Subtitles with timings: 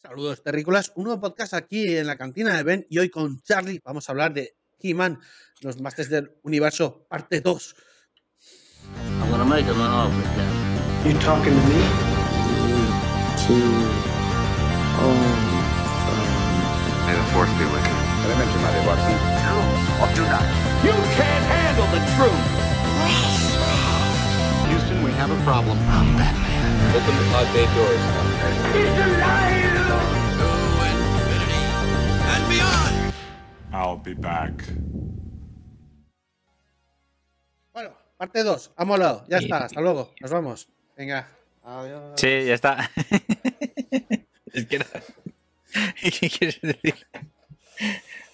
[0.00, 3.80] Saludos terrícolas, un nuevo podcast aquí en la cantina de Ben y hoy con Charlie
[3.84, 5.18] vamos a hablar de He-Man,
[5.60, 7.74] los Masters del Universo, parte 2.
[9.20, 11.12] I'm gonna make him an offer, Captain.
[11.12, 11.82] You talking to me?
[17.06, 17.96] May the force be with you.
[18.22, 19.18] Adelante, Madre Watson.
[20.84, 22.44] You can't handle the truth.
[24.68, 25.76] Houston, we have a problem.
[26.94, 28.02] Open the pod bay doors.
[28.72, 29.87] He's alive.
[33.72, 34.64] I'll be back.
[37.72, 40.68] Bueno, parte 2, ha molado, ya está, hasta luego, nos vamos.
[40.96, 41.28] Venga,
[41.62, 42.14] adiós.
[42.16, 42.90] Sí, ya está.
[44.52, 44.84] es que no.
[46.00, 46.94] ¿Qué quieres decir?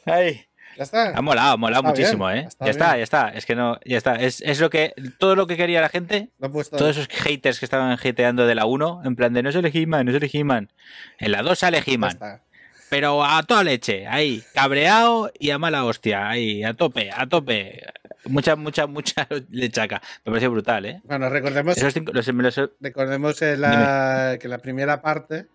[0.07, 0.47] Ay,
[0.77, 1.17] Ya está.
[1.17, 2.49] ha molado, ha molado Está muchísimo, bien, ¿eh?
[2.49, 3.29] está ya está, ya está.
[3.31, 4.15] Es que no, ya está.
[4.15, 7.67] Es, es lo que, todo lo que quería la gente, he todos esos haters que
[7.67, 10.73] estaban hateando de la 1, en plan de no sale He-Man, no sale He-Man.
[11.19, 12.45] En la 2 sale Ya He-Man, está.
[12.91, 17.83] Pero a toda leche, ahí, cabreado y a mala hostia, ahí, a tope, a tope.
[18.27, 20.01] Mucha, mucha, mucha lechaca.
[20.25, 21.01] Me parece brutal, ¿eh?
[21.05, 25.47] Bueno, recordemos, Esos cinco, los, me los- recordemos la, que la primera parte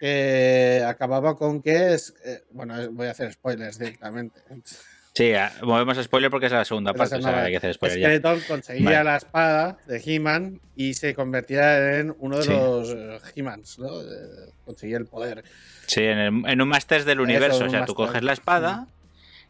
[0.00, 2.14] eh, acababa con que es.
[2.24, 4.40] eh, bueno, voy a hacer spoilers directamente.
[5.14, 7.52] Sí, a- movemos a spoiler porque es la segunda La parte, o sea, segunda hay
[7.52, 8.06] que hacer spoiler ya.
[8.08, 9.04] Skeletor conseguía Vale.
[9.04, 12.50] la espada de He-Man y se convertía en uno de Sí.
[12.50, 13.88] los eh, He-Mans, ¿no?
[14.64, 15.44] Conseguía el poder.
[15.86, 17.58] Sí, en, el- en un Masters del universo.
[17.58, 18.06] un o sea, tú Master.
[18.06, 18.86] coges la espada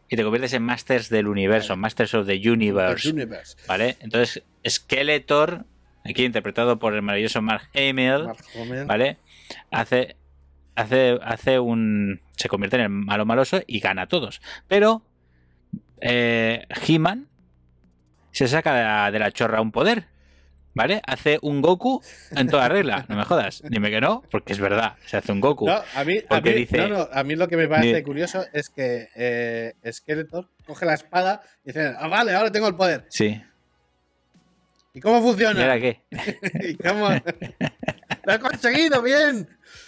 [0.07, 1.81] y te conviertes en Masters del universo, Vale.
[1.81, 3.09] Masters of the The Universe.
[3.09, 3.57] Universe.
[3.67, 3.97] ¿Vale?
[4.01, 5.65] Entonces, Skeletor,
[6.03, 8.85] aquí interpretado por el maravilloso Mark Hamill, Mark Hamill.
[8.85, 9.17] ¿vale?
[9.71, 10.15] Hace,
[10.75, 12.21] hace, hace un.
[12.35, 14.41] Se convierte en el malo maloso y gana a todos.
[14.67, 15.01] Pero
[16.01, 17.27] eh, He-Man
[18.31, 20.05] se saca de la, de la chorra un poder.
[20.77, 21.01] ¿Vale?
[21.07, 22.03] Hace un Goku
[22.35, 23.05] en toda regla.
[23.07, 23.63] No me jodas.
[23.69, 24.97] Dime que no, porque es verdad.
[25.05, 25.65] Se hace un Goku.
[25.67, 28.03] No, a mí, a Porque mí- dice- no, no, a mí lo que me parece
[28.03, 32.75] curioso es que eh, Skeletor coge la espada y dice, ah, vale, ahora tengo el
[32.75, 33.05] poder.
[33.07, 33.41] Sí.
[34.93, 35.61] ¿Y cómo ¿Y funciona?
[35.61, 36.01] ahora qué?
[36.69, 37.07] ¿Y cómo?
[38.25, 39.01] ¡Lo he conseguido!
[39.01, 39.47] ¡Bien!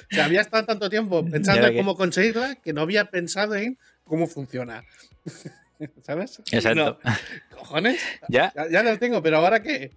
[0.09, 3.77] O sea, había estado tanto tiempo pensando en cómo conseguirla que no había pensado en
[4.05, 4.85] cómo funciona.
[6.03, 6.41] ¿Sabes?
[6.51, 6.99] Exacto.
[7.03, 8.01] No, ¿Cojones?
[8.29, 8.51] ¿Ya?
[8.55, 9.91] Ya, ya lo tengo, pero ¿ahora qué?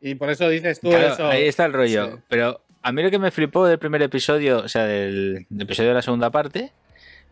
[0.00, 1.28] Y por eso dices tú Claro, eso.
[1.28, 2.16] ahí está el rollo.
[2.16, 2.22] Sí.
[2.28, 5.90] Pero a mí lo que me flipó del primer episodio, o sea, del, del episodio
[5.90, 6.72] de la segunda parte,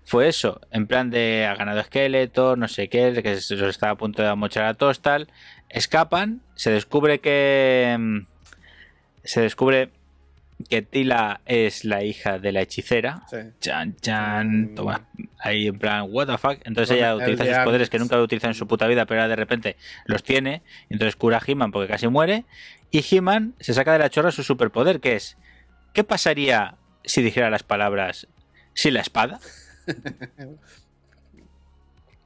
[0.05, 0.61] fue eso.
[0.71, 4.23] En plan de ha ganado Skeletor, no sé qué, que se los está a punto
[4.23, 5.29] de mochar a todos, tal.
[5.71, 7.97] Escapan, se descubre que.
[7.99, 8.19] mm,
[9.25, 9.91] Se descubre
[10.69, 13.23] que Tila es la hija de la hechicera.
[13.31, 13.37] Sí.
[13.61, 14.75] Chan, chan, Mm.
[14.75, 15.09] toma.
[15.39, 16.59] Ahí en plan, what the fuck.
[16.65, 19.21] Entonces ella el utiliza sus poderes que nunca había utilizado en su puta vida, pero
[19.21, 19.77] ahora de repente
[20.07, 20.63] los tiene.
[20.91, 22.45] Entonces cura a He-Man porque casi muere.
[22.91, 25.37] Y He-Man se saca de la chorra su superpoder, que es:
[25.93, 26.75] ¿qué pasaría
[27.05, 28.27] si dijera las palabras
[28.75, 29.39] sin la espada?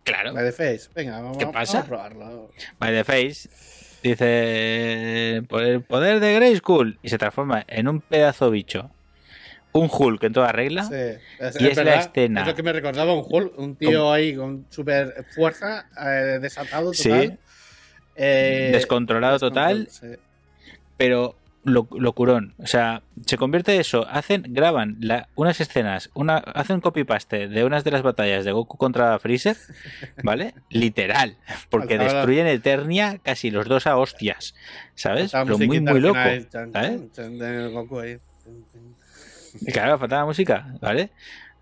[0.05, 0.89] Claro, La de Face.
[0.97, 2.51] Venga, vamos, ¿Qué vamos a probarlo.
[2.81, 3.49] by the face.
[4.03, 6.99] Dice: por el poder de Grayskull.
[7.03, 8.91] Y se transforma en un pedazo bicho.
[9.73, 10.85] Un Hulk en toda regla.
[10.85, 10.95] Sí.
[11.39, 12.43] Es, Y es la escena.
[12.43, 16.93] Es lo que me recordaba un Hulk, un tío ahí con super fuerza, eh, desatado
[16.93, 17.09] Sí.
[17.09, 17.39] total.
[18.15, 19.87] Eh, Descontrolado total.
[19.91, 20.09] sí.
[20.99, 21.35] pero
[21.65, 22.55] locurón.
[22.59, 24.07] O sea, se convierte eso.
[24.11, 28.53] Hacen, graban la- unas escenas, una, hacen copy paste de unas de las batallas de
[28.53, 29.57] Goku contra Freezer,
[30.25, 30.55] ¿vale?
[30.71, 31.37] Literal.
[31.71, 34.55] Porque Faltaba la- destruyen Eternia casi los dos a hostias.
[34.95, 35.31] ¿Sabes?
[35.33, 36.15] Faltaba Pero muy, muy loco.
[36.21, 37.73] final, ¿sabes?
[37.73, 38.19] Goku ahí.
[39.61, 41.11] Y claro, faltaba música, ¿vale?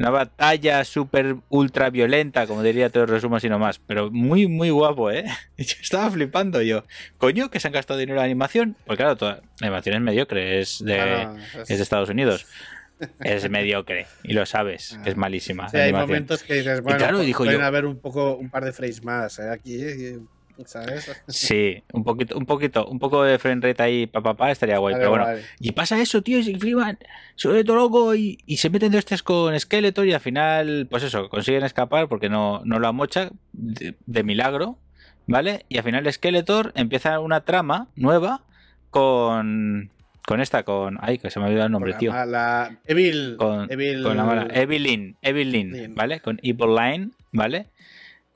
[0.01, 3.79] Una batalla súper ultra violenta, como diría todo el resumen así nomás.
[3.87, 5.25] Pero muy, muy guapo, ¿eh?
[5.59, 6.85] Yo estaba flipando yo.
[7.19, 8.77] Coño, que se han gastado dinero en animación.
[8.87, 12.47] Pues claro, toda, la animación es mediocre, es de, Ah, no, es de Estados Unidos.
[13.21, 14.07] Es mediocre.
[14.23, 15.71] Y lo sabes, que es malísima.
[15.71, 18.63] Sí, hay momentos que dices, bueno, claro, dijo pueden yo- haber un poco, un par
[18.65, 20.19] de frames más eh, aquí, eh,
[20.67, 21.11] ¿sabes?
[21.29, 24.79] Sí, un poquito, un poquito, un poco de frame rate ahí, pa, pa, pa, estaría
[24.79, 24.95] guay.
[24.97, 25.43] Pero bueno, vale.
[25.59, 26.99] y pasa eso, tío, y se flipan,
[27.37, 30.87] se vuelve todo loco y, y se meten de estos con Skeletor y al final,
[30.91, 34.79] pues eso, consiguen escapar porque no, no lo amocha de, de milagro,
[35.27, 35.65] ¿vale?
[35.69, 38.43] Y al final Skeletor empieza una trama nueva
[38.91, 39.91] con,
[40.27, 40.99] con esta, con...
[41.01, 42.13] Ay, que se me ha olvidado el nombre, tío.
[42.13, 44.49] la, Evil, Con, Evil, con la mala.
[44.53, 45.95] Evelyn, Evelyn, Lyn.
[45.95, 46.21] ¿vale?
[46.21, 47.67] Con Evil Line, ¿vale?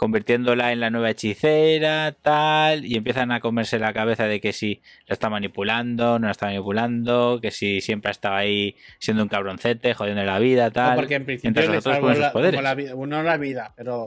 [0.04, 4.82] Convirtiéndola en la nueva hechicera, tal, y empiezan a comerse la cabeza de que si
[5.06, 9.30] la está manipulando, no la está manipulando, que si siempre ha estado ahí siendo un
[9.30, 10.96] cabroncete, jodiendo la vida, No, tal.
[10.96, 12.62] porque en principio mientras los otros sus poderes.
[12.62, 14.04] la vida, no la vida, pero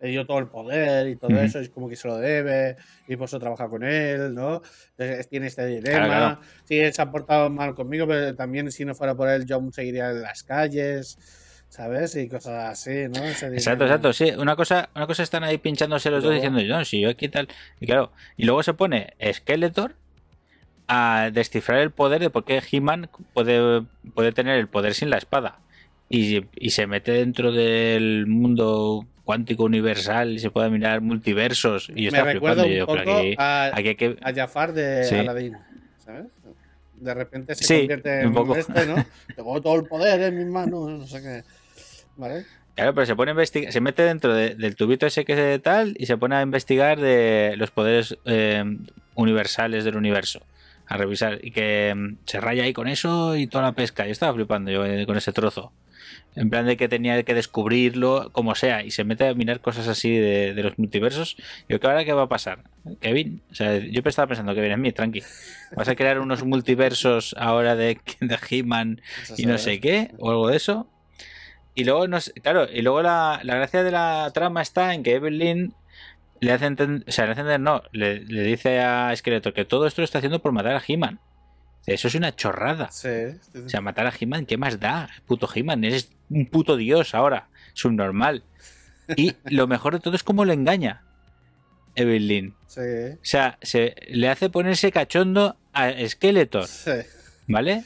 [0.00, 2.74] le dio todo el poder y todo eso, es como que se lo debe,
[3.06, 4.60] y por eso trabaja con él, ¿no?
[4.96, 6.04] Entonces tiene este dilema.
[6.04, 6.40] Claro, claro.
[6.64, 9.54] Sí, él se ha portado mal conmigo, pero también si no fuera por él, yo
[9.54, 11.16] aún seguiría en las calles,
[11.68, 12.16] ¿sabes?
[12.16, 13.24] Y cosas así, ¿no?
[13.24, 14.30] Ese Exacto, exacto, sí.
[14.36, 17.48] Una cosa, una cosa están ahí pinchándose los dos diciendo, no, si yo aquí tal.
[17.80, 19.94] Y claro, y luego se pone Skeletor
[20.88, 23.82] a descifrar el poder de por qué He-Man puede,
[24.14, 25.58] puede tener el poder sin la espada.
[26.08, 31.90] Y, y se mete dentro del mundo cuántico universal y se puede mirar multiversos.
[31.94, 34.16] Y yo Me recuerda un yo, poco aquí, a, aquí que.
[34.22, 35.16] a Jafar de Sí.
[35.16, 35.54] Aladdin,
[35.98, 36.24] ¿sabes?
[36.94, 38.56] De repente se Sí, convierte un en poco.
[38.56, 38.94] este, ¿no?
[39.36, 41.42] Tengo todo el poder en mis manos, no sé qué.
[42.18, 42.44] ¿Vale?
[42.74, 45.62] Claro, pero se pone a investigar, se mete dentro de- del tubito ese que es
[45.62, 48.62] tal y se pone a investigar de los poderes eh,
[49.14, 50.42] universales del universo.
[50.86, 51.38] A revisar.
[51.42, 54.06] Y que mm, se raya ahí con eso y toda la pesca.
[54.06, 55.72] Yo estaba flipando yo eh, con ese trozo.
[56.36, 58.82] En plan de que tenía que descubrirlo como sea.
[58.84, 61.36] Y se mete a mirar cosas así de, de los multiversos.
[61.68, 62.60] Y yo, ¿qué ahora qué va a pasar?
[63.00, 63.42] Kevin.
[63.50, 65.20] O sea, yo estaba pensando que viene en mí, tranqui.
[65.76, 69.02] Vas a crear unos multiversos ahora de, de He-Man
[69.36, 70.88] y no sé qué, o algo de eso.
[71.78, 75.04] Y luego, no sé- claro, y luego la, la gracia de la trama está en
[75.04, 75.74] que Evelyn
[76.40, 79.64] le hace entender, o sea, le hace entender, no, le, le dice a Skeletor que
[79.64, 81.20] todo esto lo está haciendo por matar a He-Man.
[81.86, 82.90] Eso es una chorrada.
[82.90, 83.08] Sí,
[83.52, 85.08] sí, O sea, matar a He-Man, ¿qué más da?
[85.24, 88.42] Puto He-Man, eres un puto dios ahora, subnormal.
[89.16, 91.02] Y lo mejor de todo es cómo lo engaña
[91.94, 92.54] Evelyn.
[92.66, 92.80] sí,
[93.12, 96.90] O sea, se, le hace ponerse cachondo a Skeletor, sí.
[97.46, 97.84] ¿vale?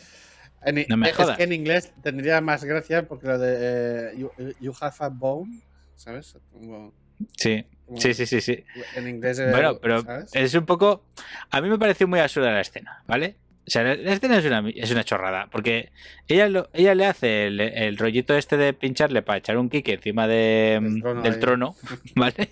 [0.65, 1.37] En, No me es jodas.
[1.37, 4.31] que en inglés tendría más gracia porque lo de eh, you,
[4.61, 5.61] you have a bone,
[5.97, 6.37] ¿sabes?
[6.53, 6.93] Como-
[7.37, 8.65] Sí, como sí, sí, sí, sí.
[8.97, 9.41] En inglés.
[9.51, 10.31] Bueno, pero ¿sabes?
[10.35, 11.05] es un poco.
[11.51, 13.37] A mí me pareció muy absurda la escena, ¿vale?
[13.65, 15.93] O sea, la la escena es una, es una chorrada, porque
[16.27, 19.87] ella, lo- ella le hace el, el rollito este de pincharle para echar un kick
[19.89, 21.39] encima de, Del trono del ahí.
[21.41, 21.77] trono,
[22.17, 22.49] ¿vale?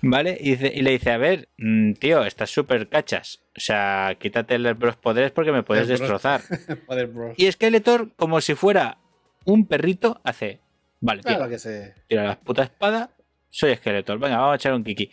[0.00, 0.36] ¿Vale?
[0.40, 3.40] Y, dice- y le dice, a ver, mm, tío, estás súper cachas.
[3.56, 6.42] O sea, quítate los poderes porque me puedes destrozar.
[7.36, 8.98] Y Skeletor, como si fuera
[9.44, 10.60] un perrito, hace,
[11.00, 11.58] vale, tío, Claro que
[12.08, 13.10] tira la puta espada,
[13.50, 15.10] soy Skeletor, venga, vamos a echar un kiki.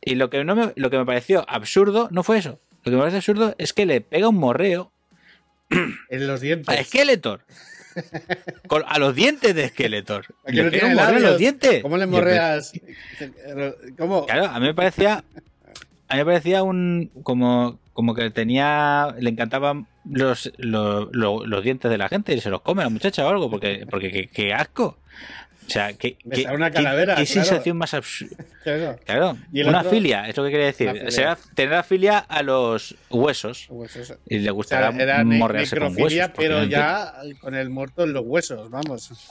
[0.00, 2.60] Y lo que, no me, lo que me pareció absurdo no fue eso.
[2.84, 4.92] Lo que me parece absurdo es que le pega un morreo
[6.10, 6.86] En los a dientes.
[6.86, 7.44] Skeletor.
[8.66, 10.26] Con- a los dientes de Skeletor.
[10.46, 11.22] Le no tiene labios.
[11.22, 11.82] los dientes.
[11.82, 12.72] ¿Cómo le morreas?
[13.98, 14.26] ¿Cómo?
[14.26, 15.24] Claro, a mí me parecía.
[16.08, 17.10] A mí me parecía un.
[17.22, 19.14] Como, como que tenía.
[19.18, 22.86] Le encantaban los, los, los- los dientes de la gente y se los come a
[22.86, 24.98] la muchacha o algo, porque, porque qué, qué asco.
[25.66, 27.44] O sea, qué, qué- una qué- calavera, qué claro.
[27.46, 28.36] sensación más absurda.
[28.62, 28.98] Claro.
[29.04, 31.10] Claro, Y una otro- filia, es lo que quería decir.
[31.10, 33.68] Será tener afilia a los huesos.
[33.96, 34.16] Eso.
[34.28, 36.30] Y le O sea, gustará era morrearse con huesos.
[36.36, 39.10] pero ya con el muerto en los huesos, vamos.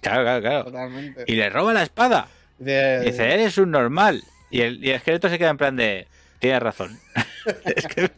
[0.00, 0.64] Claro, claro, claro.
[0.64, 1.24] Totalmente.
[1.26, 2.28] Y le roba la espada.
[2.58, 4.22] De- Y dice, eres un normal.
[4.48, 6.06] Y el, y el esqueleto se queda en plan de.
[6.38, 6.96] Tienes razón.
[7.64, 8.08] es que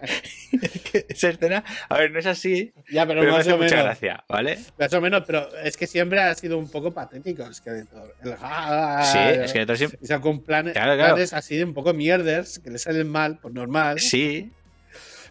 [1.08, 1.64] esa escena.
[1.88, 2.72] A ver, no es así.
[2.90, 3.84] ya, pero, Pero me más hace o mucha menos.
[3.84, 4.58] gracia, ¿vale?
[4.78, 8.14] Más o menos, pero es que siempre ha sido un poco patético el Skeletor.
[8.22, 8.32] El
[9.04, 9.98] Sí, siempre.
[10.00, 11.14] Y sacó un plan, Claro, claro.
[11.14, 14.00] planes así de un poco mierders, que le salen mal, pues normal.
[14.00, 14.50] Sí,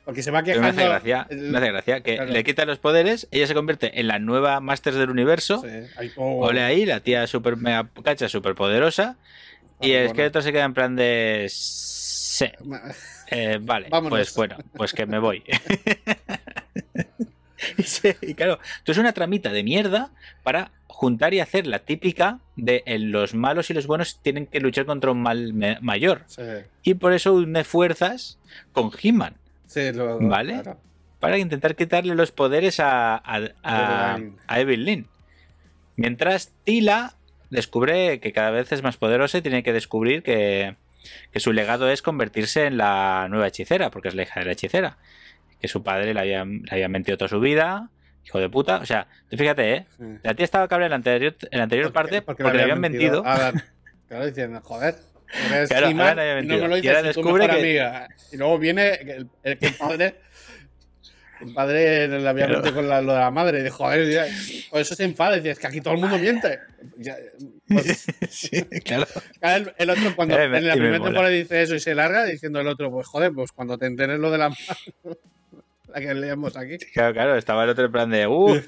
[0.04, 0.82] Porque se va pero me quejando.
[0.82, 1.28] hace gracia.
[1.32, 2.32] el- Me hace gracia que Claro.
[2.32, 5.62] le quita los poderes, ella se convierte en la nueva Masters del universo.
[5.64, 9.18] Sí, ahí, oh, Ole ahí, la tía super mega cacha, super poderosa.
[9.82, 10.08] Y el bueno.
[10.12, 11.48] esqueleto se queda en plan de.
[11.50, 12.46] Sí.
[13.32, 14.18] Eh, vale, Vámonos.
[14.18, 15.44] pues bueno, pues que me voy.
[17.78, 20.12] y, se- y claro, esto es una tramita de mierda
[20.44, 24.60] para juntar y hacer la típica de eh, los malos y los buenos tienen que
[24.60, 26.24] luchar contra un mal mayor.
[26.28, 26.42] Sí,
[26.84, 28.40] Y por eso une fuerzas
[28.72, 29.36] con He-Man
[29.68, 30.62] sí, lo- Vale.
[30.62, 30.80] claro.
[31.20, 35.08] para intentar quitarle los poderes a, a, a, a Evelyn.
[35.98, 37.16] Mientras Tila
[37.50, 40.76] descubre que cada vez es más poderosa y tiene que descubrir que,
[41.32, 44.52] que su legado es convertirse en la nueva hechicera, porque es la hija de la
[44.54, 44.98] hechicera.
[45.62, 47.90] Que su padre le había, le había mentido toda su vida,
[48.26, 48.78] hijo de puta.
[48.78, 49.86] O sea, tú fíjate, ¿eh?
[49.98, 50.04] Sí.
[50.24, 53.26] La tía estaba cabreada en la anterior, en la anterior parte porque, le habían mentido.
[53.26, 53.64] A ver,
[54.08, 54.96] claro, diciendo, joder.
[55.68, 58.08] Claro, y no me lo Y ahora dices descubre que- amiga.
[58.32, 60.16] Y luego viene el, el, que el padre.
[61.42, 62.62] El padre le había Claro.
[62.62, 63.64] mentido con la- lo de la madre.
[63.64, 64.26] Dijo, joder, ya,
[64.70, 65.36] por eso se enfada.
[65.36, 66.60] Dice, es que aquí todo el mundo miente.
[66.98, 67.16] Ya,
[67.68, 69.06] pues, sí, claro.
[69.42, 72.26] el, el otro, cuando Eh, me- en la primera temporada dice eso y se larga,
[72.26, 74.62] diciendo el otro, pues joder, pues cuando te enteres lo de la mano,
[75.94, 76.78] la que leemos aquí.
[76.94, 78.62] Claro, claro, estaba el otro en plan de, uh,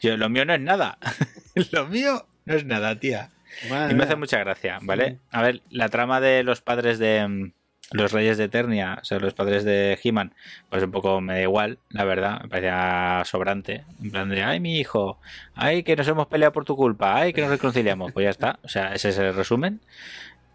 [0.00, 0.98] yo, lo mío no es nada.
[1.72, 3.30] lo mío no es nada, tía.
[3.70, 5.18] Madre Y me hace mucha gracia, ¿vale?
[5.30, 7.52] A ver, la trama de los padres de, mm,
[7.92, 10.34] los reyes de Eternia, o sea, los padres de He-Man,
[10.70, 13.84] pues un poco me da igual, la verdad, me parecía sobrante.
[14.02, 15.20] En plan de, ay, mi hijo,
[15.54, 18.12] ay, que nos hemos peleado por tu culpa, ay, que nos reconciliamos.
[18.12, 19.80] Pues ya está, o sea, ese es el resumen.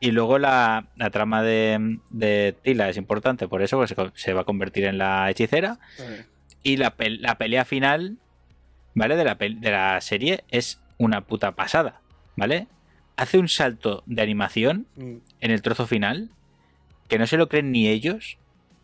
[0.02, 4.34] Y luego la, la trama de, de Tila es importante, por eso pues, se, se
[4.34, 5.78] va a convertir en la hechicera.
[6.64, 8.18] Y la, la pelea final,
[8.94, 9.16] ¿vale?
[9.16, 12.02] De la, de la serie es una puta pasada,
[12.36, 12.68] ¿vale?
[13.16, 15.18] Hace un salto de animación Mm.
[15.40, 16.30] en el trozo final
[17.12, 18.38] que no se lo creen ni ellos.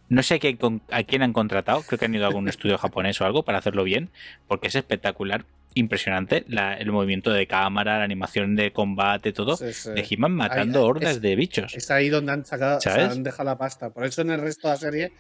[0.10, 2.48] No sé a quién, con- a quién han contratado, creo que han ido a algún
[2.50, 4.10] estudio japonés o algo para hacerlo bien,
[4.48, 9.56] porque es espectacular, impresionante la- el movimiento de cámara, la animación de combate, todo.
[9.56, 9.92] Sí, sí.
[9.92, 11.74] De He-Man matando Ahí, hordas es- de bichos.
[11.74, 13.12] Es ahí donde han sacado, o sea, ¿Sabes?
[13.12, 13.90] han dejado la pasta.
[13.92, 15.12] Por eso en el resto de la serie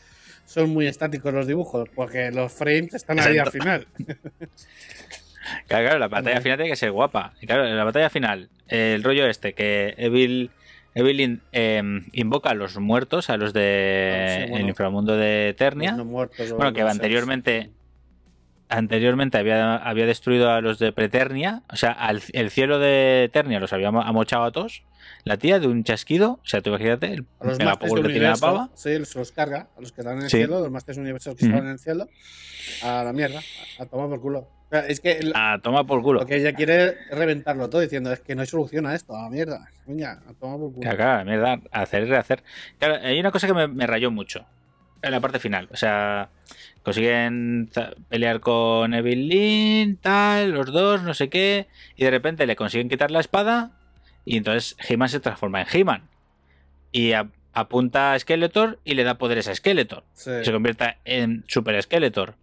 [0.45, 3.87] son muy estáticos los dibujos, porque los frames están ahí al final.
[5.67, 7.33] Claro, claro, la batalla final tiene que ser guapa.
[7.39, 10.51] Y claro, en la batalla final, el rollo este, que Evil,
[10.97, 11.81] Evelyn eh,
[12.13, 14.63] invoca a los muertos, a los de Ah, sí, bueno.
[14.63, 15.95] el inframundo de Eternia.
[15.95, 17.71] Muertos bueno, que anteriormente
[18.69, 23.59] anteriormente había, había destruido a los de Preternia, o sea, al, el cielo de Eternia
[23.59, 24.83] los había amochado a todos.
[25.23, 28.19] La tía de un chasquido, o sea, tú imagínate, el A los Masters del tiene
[28.19, 28.69] la Universo, pava.
[28.75, 30.37] sí, se los carga, a los que están en el Sí.
[30.37, 31.53] cielo, los Masters Universos que Ujú.
[31.53, 32.07] estaban en el cielo,
[32.81, 33.39] a la mierda,
[33.79, 34.39] a, a tomar por culo.
[34.39, 36.19] O sea, es que A tomar por culo.
[36.21, 39.23] lo que ella quiere reventarlo todo, diciendo, es que no hay solución a esto, a
[39.23, 39.65] la mierda.
[39.85, 40.81] Venga, a tomar por culo.
[40.81, 42.43] Claro, claro, la mierda, hacer y rehacer.
[42.79, 44.45] Claro, hay una cosa que me, me rayó mucho
[45.01, 45.67] en la parte final.
[45.71, 46.29] O sea,
[46.83, 47.69] consiguen
[48.09, 53.11] pelear con Evelyn, tal, los dos, no sé qué, y de repente le consiguen quitar
[53.11, 53.71] la espada,
[54.25, 56.03] y entonces He-Man se transforma en He-Man.
[56.91, 60.03] Y a- apunta a Skeletor y le da poderes a Skeletor.
[60.13, 60.31] Sí.
[60.43, 62.35] Se convierta en Super Skeletor.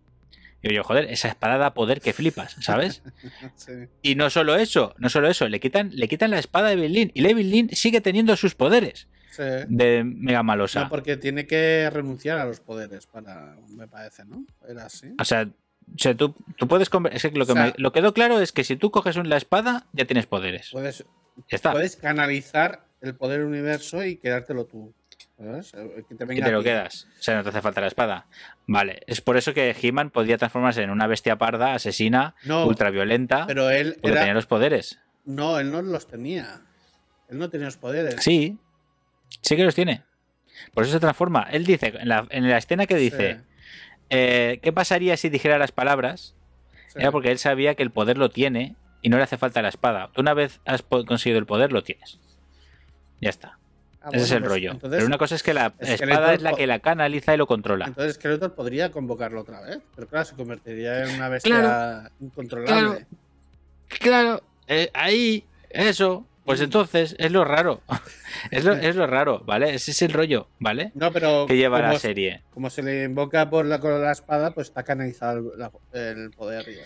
[0.62, 3.02] Y yo, joder, esa espada da poder que flipas, ¿sabes?
[3.56, 3.73] sí.
[4.02, 7.11] Y no solo eso, no solo eso, le quitan, le quitan la espada de Evelyn
[7.14, 9.06] y la Evelyn sigue teniendo sus poderes
[9.37, 9.43] Sí.
[9.69, 10.85] de Mega Malosa.
[10.85, 14.45] No, porque tiene que renunciar a los poderes para, me parece, ¿no?
[14.69, 15.14] Era así.
[15.21, 17.93] O sea, o sea, tú, tú puedes es que lo que O sea- me- lo
[17.93, 20.71] quedó claro es que si tú coges la espada, ya tienes poderes.
[20.73, 21.05] Puedes,
[21.50, 21.73] Ya está.
[21.73, 24.95] puedes canalizar el poder universo y quedártelo tú.
[25.37, 25.73] ¿sabes?
[25.75, 27.09] Eh, Que te y lo quedas.
[27.19, 28.29] O sea, no te hace falta la espada.
[28.69, 29.03] Vale.
[29.09, 33.69] Es por eso que He-Man podía transformarse en una bestia parda, asesina, No, ultraviolenta, pero
[33.69, 34.21] él porque era...
[34.21, 35.00] tenía los poderes.
[35.25, 36.62] No, él no los tenía.
[37.29, 38.17] Él no tenía los poderes.
[38.23, 38.59] Sí.
[39.43, 40.03] Sí que los tiene.
[40.73, 41.47] Por eso se transforma.
[41.50, 43.41] Él dice, en la, en la escena que dice,
[44.11, 46.35] eh, ¿qué pasaría si dijera las palabras?
[46.88, 49.62] Sí, Era porque él sabía que el poder lo tiene y no le hace falta
[49.62, 50.11] la espada.
[50.12, 52.19] Tú una vez has conseguido el poder, lo tienes.
[53.21, 53.59] Ya está.
[54.00, 54.73] Ah, Ese es el pues, rollo.
[54.73, 57.38] Entonces, Pero una cosa es que la Skeletor espada es la que la canaliza y
[57.38, 57.87] lo controla.
[57.87, 59.79] entonces Skeletor podría convocarlo otra vez.
[59.95, 63.07] Pero claro, se convertiría en una bestia Claro, incontrolable.
[63.88, 66.26] Claro, eh, ahí, eso.
[66.44, 67.80] Pues entonces es lo raro.
[68.50, 69.74] es, lo, es lo raro, ¿vale?
[69.74, 70.92] Ese es el rollo, ¿vale?
[70.94, 72.42] No, pero Que lleva la serie.
[72.52, 76.30] como se le invoca por la, con la espada, pues está canalizado el, la- el
[76.32, 76.76] poder y.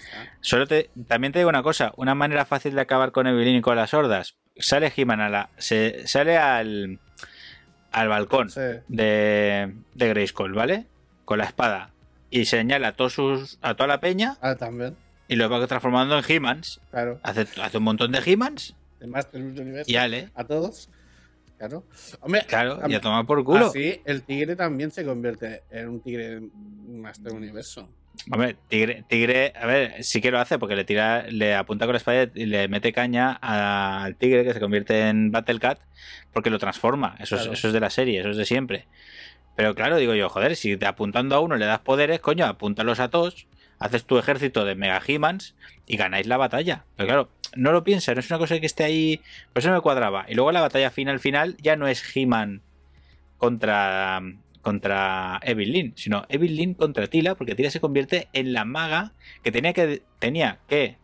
[0.41, 3.61] Solo te, también te digo una cosa, una manera fácil de acabar con Evelyn y
[3.61, 4.37] con las hordas.
[4.57, 5.51] Sale He-Man a la.
[5.59, 7.01] Se, sale al.
[7.91, 8.61] al balcón Sí.
[8.87, 10.87] de, de Grayskull, ¿vale?
[11.25, 11.91] Con la espada.
[12.31, 13.59] Y señala a todos sus.
[13.63, 14.97] a toda la peña Ah, también.
[15.27, 16.81] y lo va transformando en He-Mans.
[16.91, 17.19] Claro.
[17.25, 19.91] Hace, hace un montón de He-Mans De Master Universe.
[19.91, 20.31] y ale.
[20.35, 20.91] A todos.
[21.59, 21.85] Claro.
[22.21, 23.67] Hombre, Claro, y a tomar por culo.
[23.67, 26.41] Así, el tigre también se convierte en un tigre
[26.87, 27.89] Master Universo.
[28.33, 31.93] Hombre, Tigre, Tigre, a ver, sí que lo hace porque le tira, le apunta con
[31.93, 35.79] la espada y le mete caña al Tigre que se convierte en Battle Cat
[36.33, 37.17] porque lo transforma.
[37.21, 37.53] Eso, Claro.
[37.53, 38.87] es, eso es de la serie, eso es de siempre.
[39.57, 42.99] Pero claro, digo yo, joder, si te apuntando a uno le das poderes, coño, apúntalos
[43.01, 43.47] a todos,
[43.79, 45.55] haces tu ejército de Mega He-Mans
[45.87, 46.85] y ganáis la batalla.
[46.97, 49.21] Pero claro, no lo piensas, no es una cosa que esté ahí.
[49.53, 50.27] Por eso me cuadraba.
[50.29, 52.63] Y luego la batalla final final ya no es He-Man
[53.37, 54.21] contra
[54.61, 59.73] contra Evelyn, sino Evelyn contra Tila, porque Tila se convierte en la maga que tenía
[59.73, 60.99] que tenía que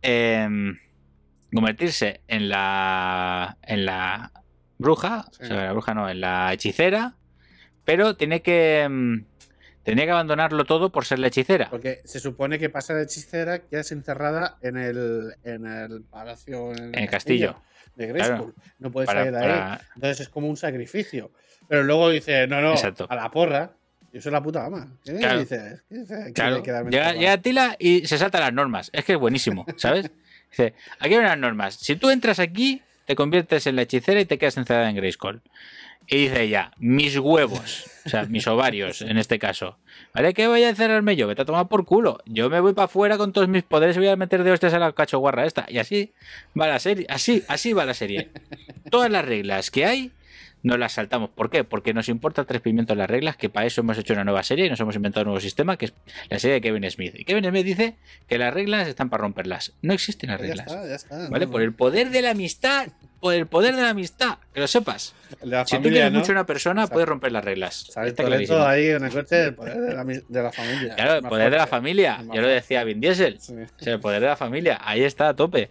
[0.00, 0.78] em,
[1.52, 4.32] convertirse en la en la
[4.78, 5.42] bruja, Sí.
[5.42, 7.16] o sea, la bruja no, en la hechicera,
[7.84, 9.24] pero tiene que em,
[9.84, 11.68] tenía que abandonarlo todo por ser la hechicera.
[11.70, 16.72] Porque se supone que pasa de hechicera que es encerrada en el, en el palacio.
[16.72, 17.56] En En el castillo.
[17.96, 18.54] De Grayskull.
[18.78, 19.48] No puede Para- salir de ahí.
[19.48, 21.30] para- Entonces es como un sacrificio.
[21.68, 23.06] Pero luego dice, no, no, Exacto.
[23.08, 23.72] a la porra.
[24.12, 24.88] Yo soy la puta ama.
[25.04, 25.40] ¿Qué Claro.
[25.40, 25.82] dices?
[25.88, 26.26] ¿Qué dices?
[26.26, 28.90] Que Claro, llega, llega Tila y se salta las normas.
[28.92, 30.10] Es que es buenísimo, ¿sabes?
[30.50, 31.76] Dice, aquí hay unas normas.
[31.76, 35.42] Si tú entras aquí, te conviertes en la hechicera y te quedas encerrada en Grayskull.
[36.08, 39.78] Y dice ella, mis huevos, o sea, mis ovarios en este caso.
[40.12, 40.34] ¿Vale?
[40.34, 41.28] ¿Qué voy a encerrarme yo?
[41.28, 42.18] Vete a tomar por culo.
[42.26, 44.74] Yo me voy para afuera con todos mis poderes y voy a meter de hostias
[44.74, 45.64] a la cachoguarra esta.
[45.68, 46.12] Y así
[46.60, 47.06] va la serie.
[47.08, 48.30] Así, así va la serie.
[48.90, 50.10] Todas las reglas que hay,
[50.62, 51.30] nos las saltamos.
[51.30, 51.64] ¿Por qué?
[51.64, 54.66] Porque nos importa tres pimientos las reglas, que para eso hemos hecho una nueva serie
[54.66, 55.94] y nos hemos inventado un nuevo sistema, que es
[56.30, 57.14] la serie de Kevin Smith.
[57.16, 57.96] Y Kevin Smith dice
[58.28, 59.72] que las reglas están para romperlas.
[59.82, 60.66] No existen las Ya reglas.
[60.68, 61.28] está, ya está.
[61.28, 61.46] ¿Vale?
[61.46, 62.88] no, Por el poder de la amistad.
[63.20, 64.38] Por el poder de la amistad.
[64.52, 65.14] Que lo sepas.
[65.42, 66.18] la Si tú quieres ¿no?
[66.18, 66.94] mucho a una persona, Exacto.
[66.94, 67.88] puedes romper las reglas.
[68.04, 70.94] Está ahí en el coche, el poder de la, mi- de la familia.
[70.96, 72.24] Claro, el poder de la familia.
[72.34, 73.38] Yo lo decía Vin Diesel.
[73.40, 73.54] Sí.
[73.54, 74.78] O sea, el poder de la familia.
[74.82, 75.70] Ahí está, a tope.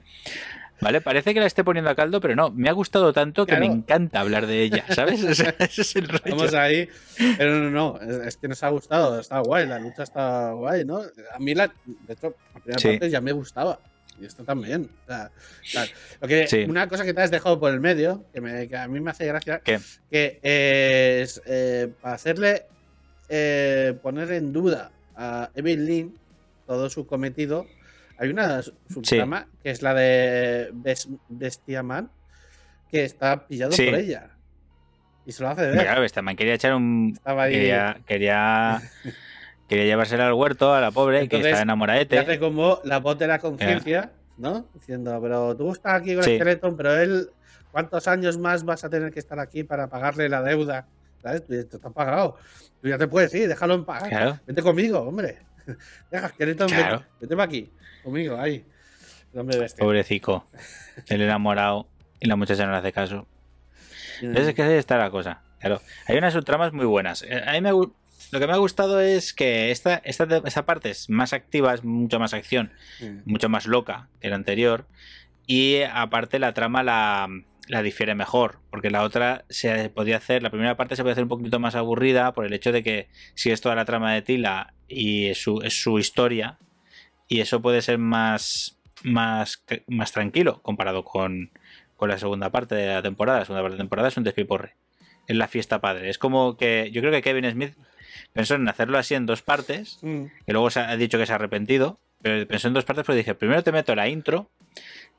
[0.82, 1.00] ¿Vale?
[1.02, 2.50] Parece que la esté poniendo a caldo, pero no.
[2.52, 3.68] Me ha gustado tanto que Claro.
[3.68, 5.24] me encanta hablar de ella, ¿sabes?
[5.32, 6.24] O sea, ese es el rollo.
[6.36, 6.90] Vamos ahí,
[7.38, 7.70] pero no,
[8.00, 10.98] no, es, que nos ha gustado, está guay, la lucha está guay, ¿no?
[11.34, 12.88] A mí, la, de hecho, la primera Sí.
[12.90, 13.80] parte ya me gustaba.
[14.20, 14.90] Y esto también.
[15.04, 15.86] O sea, o sea,
[16.20, 16.66] lo que, Sí.
[16.68, 19.12] Una cosa que te has dejado por el medio, que, me- que a mí me
[19.12, 19.80] hace gracia, ¿Qué?
[20.12, 20.40] que
[21.22, 22.66] es eh, para hacerle
[23.30, 26.16] eh, poner en duda a Evelyn
[26.68, 27.66] todo su cometido.
[28.22, 32.12] Hay una su- subtrama que es la de Bes- Bestiaman,
[32.90, 33.86] que está pillado Sí.
[33.88, 34.30] por ella.
[35.26, 35.70] Y se lo hace ver.
[35.72, 37.14] Hombre, Claro, Bestaman quería echar un.
[37.16, 37.54] Estaba ahí.
[37.54, 38.82] Quería, quería,
[39.68, 42.20] quería llevársela al huerto, a la pobre, Entonces, que estaba Te enamoradete.
[42.20, 44.68] hace como la voz de la conciencia, ¿no?
[44.76, 46.32] Diciendo, pero tú estás aquí con Sí.
[46.34, 47.30] el Skeleton, pero él,
[47.72, 50.86] ¿cuántos años más vas a tener que estar aquí para pagarle la deuda?
[51.24, 51.44] ¿Sabes?
[51.46, 52.36] Tú ya te has pagado.
[52.82, 54.04] Tú ya te puedes ir, déjalo en paz.
[54.10, 54.40] Claro.
[54.46, 55.38] Vete conmigo, hombre.
[56.12, 56.98] Deja, Skeleton, Claro.
[57.00, 57.72] vete, vete para aquí,
[58.04, 58.66] conmigo, ahí.
[59.78, 60.48] Pobrecico.
[61.08, 61.88] El enamorado.
[62.20, 63.28] Y la muchacha no le hace caso.
[64.22, 64.36] Mm.
[64.38, 65.42] Es que ahí está la cosa.
[65.60, 65.82] Claro.
[66.08, 67.24] Hay unas subtramas muy buenas.
[67.24, 70.90] Eh, A mí me, lo que me ha gustado es que esta, esta, esta parte
[70.90, 73.20] es más activa, es mucho más acción, Mm.
[73.26, 74.86] mucho más loca que la anterior.
[75.48, 77.28] Y aparte la trama la,
[77.72, 81.24] la difiere mejor, porque la otra se podía hacer, la primera parte se puede hacer
[81.24, 84.22] un poquito más aburrida por el hecho de que si es toda la trama de
[84.22, 86.58] Tila y es su, es su historia,
[87.30, 91.52] y eso puede ser más, más, más tranquilo comparado con,
[91.96, 93.40] con la segunda parte de la temporada.
[93.40, 94.76] La segunda parte de la temporada es un despiporre.
[95.28, 96.10] Es la fiesta padre.
[96.10, 97.74] Es como que yo creo que Kevin Smith
[98.34, 100.26] pensó en hacerlo así en dos partes, Mm.
[100.46, 103.20] que luego se ha dicho que se ha arrepentido, pero pensó en dos partes porque
[103.20, 104.50] dije, primero te meto la intro,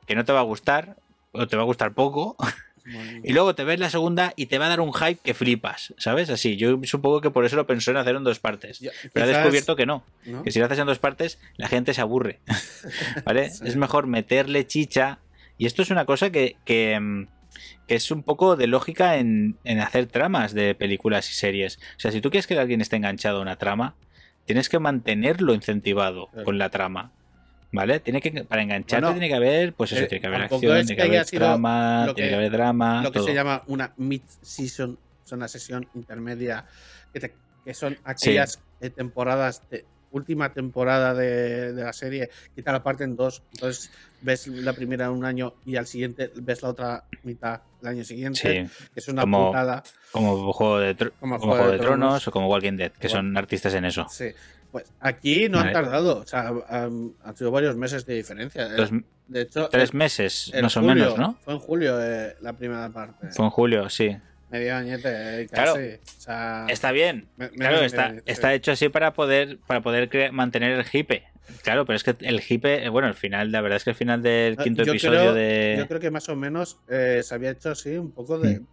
[0.05, 0.97] que no te va a gustar,
[1.33, 2.37] o te va a gustar poco,
[3.23, 5.93] y luego te ves la segunda y te va a dar un hype que flipas,
[5.97, 6.29] ¿sabes?
[6.29, 8.79] Así, yo supongo que por eso lo pensó en hacer en dos partes.
[8.79, 10.43] Ya, Pero ha quizás, descubierto que no, ¿no?
[10.43, 12.39] que si lo haces en dos partes, la gente se aburre.
[13.25, 13.49] ¿Vale?
[13.51, 13.63] Sí.
[13.67, 15.19] Es mejor meterle chicha.
[15.57, 17.27] Y esto es una cosa que, que, mm,
[17.87, 21.77] que es un poco de lógica en, en hacer tramas de películas y series.
[21.97, 23.95] O sea, si tú quieres que alguien esté enganchado a una trama,
[24.45, 26.43] tienes que mantenerlo incentivado Claro.
[26.45, 27.11] con la trama.
[27.73, 27.99] ¿Vale?
[27.99, 30.77] Tiene que, para engancharte Bueno, tiene que haber, pues eso, eh, tiene que haber acción,
[30.77, 33.27] es tiene que que haber trama, lo tiene que- que haber drama, lo que todo.
[33.27, 36.65] se llama una mid-season, es una sesión intermedia,
[37.11, 37.33] que, te-
[37.65, 42.83] que son aquellas eh, temporadas, de, última temporada de, de la serie, que te la
[42.83, 43.41] parten en dos.
[43.53, 43.89] Entonces
[44.21, 48.03] ves la primera en un año y al siguiente ves la otra mitad el año
[48.03, 49.51] siguiente, Sí, que es una como-
[50.11, 52.27] como Juego de, Como como Juego Juego de de Tronos, Tronos.
[52.27, 53.21] o como Walking Dead, que Bueno.
[53.21, 54.05] son artistas en eso.
[54.11, 54.25] Sí.
[54.73, 58.67] Pues aquí no han tardado, o sea, han, han sido varios meses de diferencia.
[58.69, 58.89] Dos-
[59.27, 61.37] de hecho, tres el- meses, el más o menos, ¿no?
[61.45, 63.29] Fue en julio eh, la primera parte.
[63.31, 64.17] Fue en julio, sí.
[64.49, 65.75] Medio añete, eh, Claro.
[65.75, 65.87] casi.
[66.17, 67.27] O sea, Está bien.
[67.37, 71.23] me- Claro, está, medio, está hecho así para poder, para poder mantener el hipe.
[71.61, 73.95] Claro, pero es que el hipe, eh, bueno, el final, la verdad es que el
[73.95, 75.75] final del Ah, quinto yo episodio creo- de.
[75.77, 78.67] Yo creo que más o menos eh, se había hecho así un poco de Mm.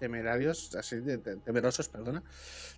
[0.00, 2.22] temerarios, así de, de- temerosos, perdona,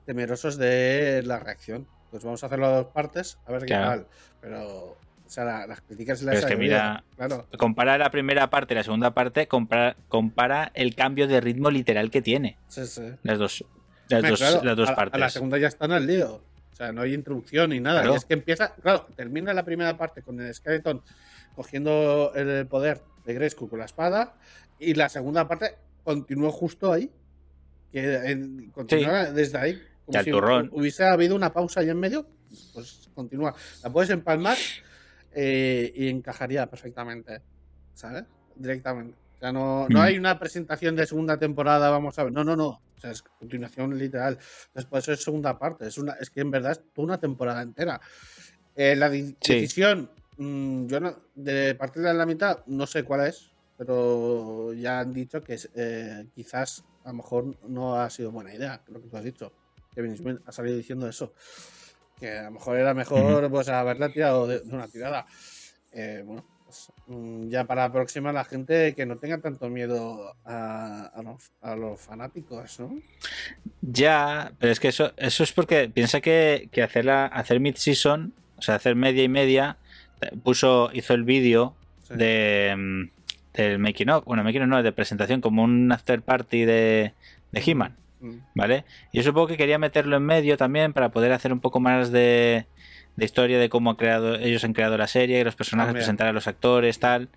[0.07, 1.87] temerosos de la reacción.
[2.11, 3.85] Pues vamos a hacerlo a dos partes, a ver Claro.
[3.85, 4.07] qué tal.
[4.41, 7.47] Pero, o sea, la- las críticas las Pero es que mira- claro.
[7.59, 12.11] Compara la primera parte y la segunda parte, compara, compara el cambio de ritmo literal
[12.11, 12.57] que tiene.
[12.69, 13.03] Sí, sí.
[13.23, 13.65] Las dos,
[14.09, 15.15] las Hombre, dos, claro, las dos a- partes.
[15.15, 16.43] A la segunda ya están al lío.
[16.73, 18.01] O sea, no hay introducción ni nada.
[18.03, 18.15] Claro.
[18.15, 21.03] Y es que empieza, claro, termina la primera parte con el Skeleton
[21.57, 24.35] cogiendo el poder de Grayskull con la espada.
[24.79, 27.11] Y la segunda parte continúa justo ahí.
[27.93, 29.83] Que en- continúa desde ahí.
[30.17, 30.71] Al si turrón.
[30.73, 32.27] hubiese habido una pausa ahí en medio,
[32.73, 33.55] pues continúa.
[33.83, 34.57] La puedes empalmar
[35.33, 37.43] eh, y encajaría perfectamente.
[37.95, 38.25] ¿Sabes?
[38.55, 39.17] Directamente.
[39.37, 40.03] O sea, no, no Mm.
[40.03, 42.33] hay una presentación de segunda temporada, vamos a ver.
[42.33, 42.69] No, no, no.
[42.69, 44.39] O sea, es continuación literal.
[44.75, 45.87] Después es segunda parte.
[45.87, 48.01] Es, una, es que en verdad es toda una temporada entera.
[48.75, 49.55] Eh, la di- Sí.
[49.55, 55.01] decisión, mm, yo no, de partir de la mitad, no sé cuál es, pero ya
[55.01, 59.09] han dicho que eh, quizás a lo mejor no ha sido buena idea, lo que
[59.09, 59.53] tú has dicho.
[60.47, 61.33] Ha salido diciendo eso.
[62.19, 65.27] Que a lo mejor era mejor pues haberla tirado de, de una tirada.
[65.93, 70.35] Eh, bueno, pues, mm, ya para la próxima la gente que no tenga tanto miedo
[70.45, 73.01] a, a los, a los fanáticos, ¿no?
[73.81, 78.63] Ya, pero es que eso, eso es porque piensa que, que hacerla, hacer mid-season, o
[78.63, 79.77] sea, hacer media y media,
[80.43, 82.15] puso, hizo el vídeo Sí.
[82.17, 83.11] de mm,
[83.53, 87.13] del making of, bueno, making of no, de presentación, como un after party de,
[87.53, 87.97] de He-Man.
[88.21, 88.37] Mm.
[88.55, 88.85] ¿Vale?
[89.13, 92.67] Yo supongo que quería meterlo en medio también para poder hacer un poco más de,
[93.17, 96.33] de historia de cómo ha creado, ellos han creado la serie, los personajes, presentar a
[96.33, 97.29] los actores, tal.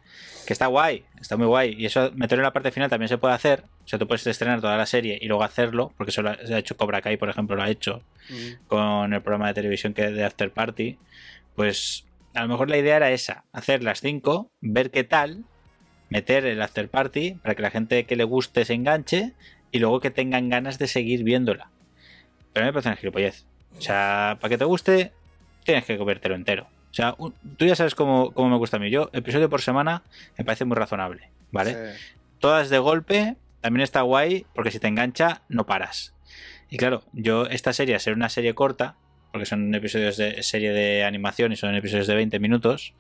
[0.46, 1.76] Que está guay, está muy guay.
[1.78, 3.64] Y eso, meterlo en la parte final también se puede hacer.
[3.86, 6.38] O sea, tú puedes estrenar toda la serie y luego hacerlo, porque eso lo ha,
[6.46, 8.66] se ha hecho Cobra Kai, por ejemplo, lo ha hecho Mm.
[8.68, 10.98] con el programa de televisión que de After Party.
[11.56, 15.44] Pues a lo mejor la idea era esa, hacer las 5, ver qué tal,
[16.10, 19.34] meter el After Party para que la gente que le guste se enganche
[19.72, 21.70] y luego que tengan ganas de seguir viéndola.
[22.54, 23.46] Pero a mí me parece una gilipollez.
[23.78, 25.12] O sea, para que te guste,
[25.64, 26.68] tienes que comértelo entero.
[26.90, 28.90] O sea, un- tú ya sabes cómo, cómo me gusta a mí.
[28.90, 30.04] Yo, episodio por semana,
[30.38, 31.30] me parece muy razonable.
[31.52, 31.74] ¿Vale?
[31.96, 32.16] Sí.
[32.40, 36.14] Todas de golpe, también está guay, porque si te engancha, no paras.
[36.70, 38.96] Y claro, yo, esta serie, ser una serie corta,
[39.32, 42.94] porque son episodios de serie de animación y son episodios de 20 minutos,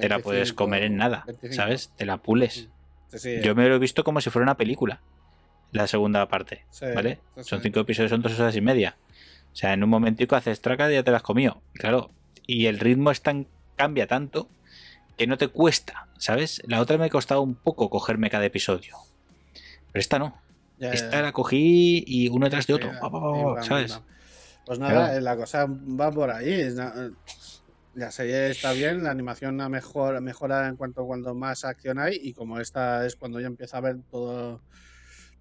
[0.00, 1.54] te la puedes 25, comer en nada, 25.
[1.54, 1.92] ¿sabes?
[1.96, 2.68] Te la pules.
[3.08, 3.36] Sí, sí.
[3.42, 5.00] Yo me lo he visto como si fuera una película,
[5.72, 7.20] la segunda parte, Sí, ¿vale?
[7.42, 8.96] Son cinco episodios, son dos horas y media.
[9.52, 11.62] O sea, en un momentico haces traca y ya te las comido.
[11.74, 12.10] Claro,
[12.46, 14.48] y el ritmo es tan, cambia tanto
[15.16, 16.62] que no te cuesta, ¿sabes?
[16.66, 18.96] La otra me ha costado un poco cogerme cada episodio.
[19.92, 20.40] Pero esta no.
[20.78, 20.94] Ya, ya.
[20.94, 22.90] Esta la cogí y uno tras de otro.
[23.62, 24.00] ¿Sabes?
[24.64, 25.18] Pues nada, Claro.
[25.18, 26.62] eh, la cosa va por ahí.
[27.94, 32.32] La serie está bien, la animación mejor, mejora en cuanto cuando más acción hay y
[32.32, 34.62] como esta es cuando ya empieza a ver todo,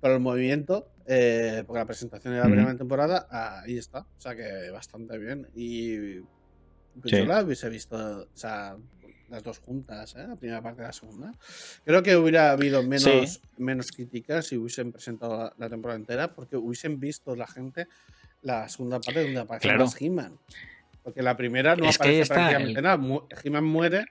[0.01, 2.55] todo el movimiento, eh, porque la presentación era la Ujú.
[2.55, 3.27] primera temporada,
[3.63, 3.99] ahí está.
[4.01, 5.47] O sea que bastante bien.
[5.55, 6.19] Y
[7.01, 7.17] pues Sí.
[7.17, 8.75] yo la hubiese visto, o sea,
[9.29, 10.25] las dos juntas, ¿eh?
[10.27, 11.31] la primera parte y la segunda.
[11.85, 13.41] Creo que hubiera habido menos, Sí.
[13.57, 17.87] menos críticas si hubiesen presentado la, la temporada entera, porque hubiesen visto la gente
[18.41, 19.85] la segunda parte donde aparece Claro.
[19.85, 20.39] más He-Man.
[21.03, 22.99] Porque la primera no Es aparece prácticamente el- nada.
[23.43, 24.05] He-Man muere,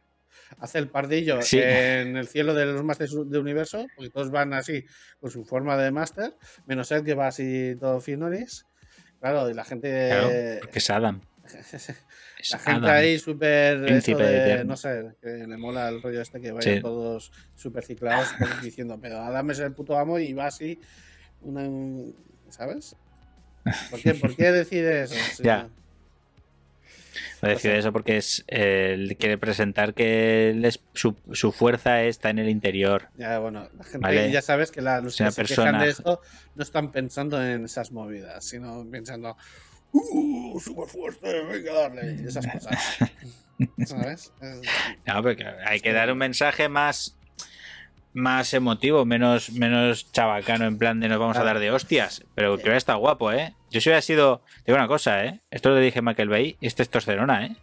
[0.59, 1.59] hace el pardillo Sí.
[1.61, 4.85] en el cielo de los Masters de Universo, porque todos van así
[5.21, 6.35] con su forma de Master,
[6.67, 8.67] menos él que va así todo finoris.
[9.21, 10.09] Claro, y la gente.
[10.11, 10.31] Claro,
[10.61, 11.21] porque es Adam.
[12.41, 12.97] Es La gente Adam.
[12.97, 13.79] ahí súper.
[14.65, 16.81] No sé, que le mola el rollo este que vayan Sí.
[16.81, 20.79] todos súper ciclados pues, diciendo, pero Adam es el puto amo y va así.
[21.41, 21.63] Una,
[22.51, 22.95] ¿Sabes?
[23.91, 25.15] ¿Por qué, ¿Por qué decir eso?
[25.43, 25.69] Ya.
[27.45, 32.03] Va a decir eso porque es eh, quiere presentar que él es- su, su fuerza
[32.03, 33.09] está en el interior.
[33.17, 34.31] Ya, bueno, la gente Vale.
[34.31, 36.21] ya sabes que la- los que una se persona- quejan de esto
[36.55, 39.37] no están pensando en esas movidas, sino pensando,
[39.93, 40.59] ¡Uh!
[40.61, 41.43] ¡Súper fuerte!
[41.45, 42.19] ¡Venga, darle!
[42.23, 42.77] y esas cosas.
[43.87, 44.33] ¿Sabes?
[44.41, 44.61] Es-
[45.07, 47.17] No, porque hay que dar un mensaje más
[48.19, 52.25] más emotivo, menos, menos chabacano, en plan de nos vamos a dar de hostias.
[52.35, 53.55] Pero que hubiera estado guapo, ¿eh?
[53.71, 54.43] Yo si hubiera sido.
[54.67, 55.41] Digo una cosa, ¿eh?
[55.51, 57.57] Esto lo dije a Michael Bay, y es testosterona, ¿eh?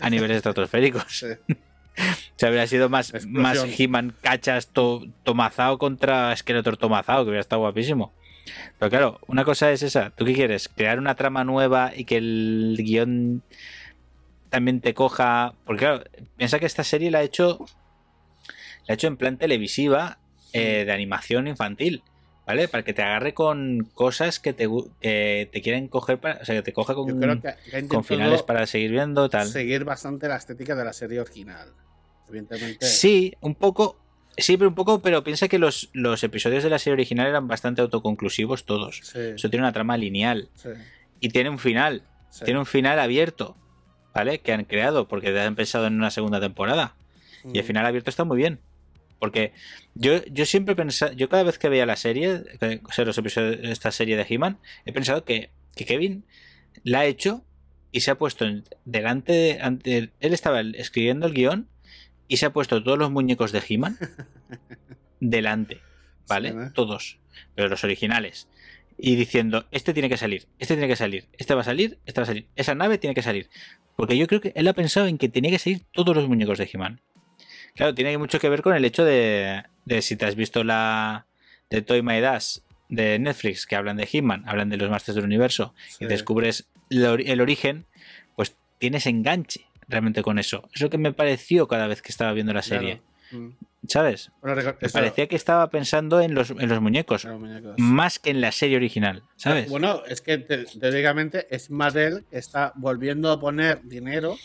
[0.00, 1.04] A niveles estratosféricos.
[2.36, 3.42] sea, hubiera sido más, Explosión.
[3.42, 8.12] más He-Man cachas to- tomazado contra Skeletor tomazado, que hubiera estado guapísimo.
[8.78, 10.10] Pero claro, una cosa es esa.
[10.10, 10.68] ¿Tú qué quieres?
[10.68, 13.42] ¿Crear una trama nueva y que el guion
[14.50, 15.54] también te coja?
[15.64, 16.04] Porque claro,
[16.36, 17.64] piensa que esta serie la ha hecho,
[18.86, 20.18] la ha hecho en plan televisiva
[20.52, 22.02] eh, de animación infantil.
[22.46, 22.68] ¿Vale?
[22.68, 24.68] Para que te agarre con cosas que te,
[25.62, 26.38] quieren coger para.
[26.42, 28.92] O sea, que te coja con, Yo creo que, que ha con finales para seguir
[28.92, 29.48] viendo, tal.
[29.48, 31.70] seguir bastante la estética de la serie original.
[32.28, 32.86] Evidentemente.
[32.86, 33.98] Sí, un poco.
[34.36, 37.48] Sí, pero un poco, pero piensa que los, los episodios de la serie original eran
[37.48, 39.00] bastante autoconclusivos todos.
[39.02, 40.48] Sí, Eso tiene una trama lineal.
[40.54, 40.68] sí,
[41.18, 42.02] Y tiene un final.
[42.30, 42.44] sí.
[42.44, 43.56] Tiene un final abierto.
[44.14, 44.38] ¿Vale?
[44.38, 46.94] Que han creado porque han pensado en una segunda temporada.
[47.44, 47.66] Y el Mm.
[47.66, 48.60] final abierto está muy bien.
[49.18, 49.52] Porque
[49.94, 52.42] yo, yo siempre pensaba, yo cada vez que veía la serie,
[52.84, 56.24] o sea, los episodios de esta serie de He-Man, he pensado que, que Kevin
[56.84, 57.44] la ha hecho
[57.92, 58.44] y se ha puesto
[58.84, 61.68] delante, de- ante, él estaba escribiendo el guion
[62.28, 63.96] y se ha puesto todos los muñecos de He-Man
[65.20, 65.80] delante,
[66.28, 66.52] ¿vale?
[66.74, 67.18] Todos,
[67.54, 68.48] pero los originales.
[68.98, 72.20] Y diciendo, este tiene que salir, este tiene que salir, este va a salir, este
[72.20, 73.48] va a salir, esa nave tiene que salir.
[73.94, 76.58] Porque yo creo que él ha pensado en que tenía que salir todos los muñecos
[76.58, 77.00] de He-Man.
[77.76, 81.26] Claro, tiene mucho que ver con el hecho de, de si te has visto la
[81.70, 82.58] de Toy My Dash
[82.88, 87.04] de Netflix, que hablan de He-Man, hablan de los Masters del Universo, y descubres el,
[87.04, 87.84] ori- el origen,
[88.36, 90.68] pues tienes enganche realmente con eso.
[90.74, 93.00] Es lo que me pareció cada vez que estaba viendo la serie.
[93.30, 93.44] Claro.
[93.44, 93.56] Mm.
[93.88, 94.30] ¿Sabes?
[94.40, 97.74] Bueno, reco- Me eso, parecía que estaba pensando en los, en los muñecos, los muñecos.
[97.78, 99.68] más que en la serie original, ¿sabes?
[99.68, 104.36] Bueno, es que te- teóricamente es Mattel que está volviendo a poner dinero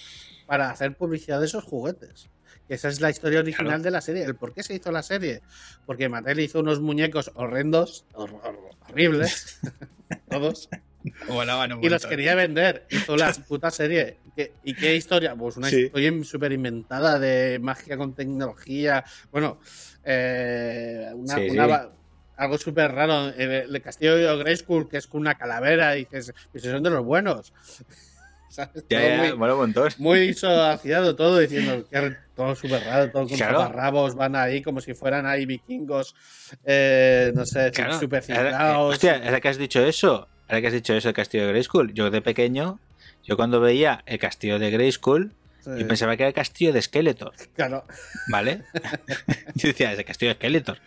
[0.47, 2.29] para hacer publicidad de esos juguetes.
[2.71, 3.84] Esa es la historia original Claro.
[3.84, 4.23] de la serie.
[4.23, 5.41] ¿El por qué se hizo la serie?
[5.86, 9.60] Porque Mattel hizo unos muñecos horrendos, hor- hor- horribles,
[10.29, 10.69] todos,
[11.81, 12.86] y los quería vender.
[12.89, 14.19] Hizo la puta serie.
[14.38, 15.36] ¿Qué- ¿Y qué historia?
[15.36, 15.81] Pues una Sí.
[15.81, 19.03] historia súper inventada de magia con tecnología.
[19.31, 19.60] Bueno,
[20.05, 21.71] eh, una, Sí, una sí.
[21.71, 21.93] va-
[22.38, 23.27] algo súper raro.
[23.29, 26.89] El, el castillo de Grayskull, que es con una calavera, y dices, pues son de
[26.89, 27.51] los buenos.
[28.51, 28.85] ¿Sabes?
[28.89, 29.89] Ya, Todo ya, muy, mola un montón.
[29.97, 33.59] muy suavizado todo, diciendo que todo súper raro, todo con Claro.
[33.59, 36.13] taparrabos, van ahí como si fueran ahí vikingos,
[36.65, 38.93] eh, no sé, Claro, súper ahora- eh, cifrados.
[38.93, 41.93] hostia, ahora que has dicho eso, ahora que has dicho eso, el castillo de Grayskull,
[41.93, 42.81] yo de pequeño,
[43.23, 45.33] yo cuando veía el castillo de Grayskull,
[45.63, 47.86] Sí, yo pensaba que era el castillo de Skeletor, Claro,
[48.30, 48.63] ¿vale?
[49.56, 50.80] yo decía, es el castillo de Skeletor.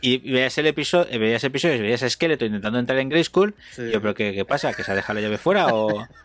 [0.00, 3.82] Y veías el episodio, veías episodios, veías a Skeletor intentando entrar en Grayskull, sí.
[3.82, 4.72] y yo, pero ¿qué, qué pasa?
[4.74, 6.06] ¿Que se ha dejado la llave fuera o...?